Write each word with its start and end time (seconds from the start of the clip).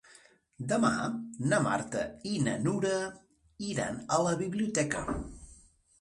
Demà 0.71 0.89
na 1.51 1.59
Marta 1.67 2.01
i 2.31 2.33
na 2.47 2.55
Nura 2.63 2.97
iran 3.69 4.03
a 4.17 4.21
la 4.29 4.33
biblioteca. 4.41 5.05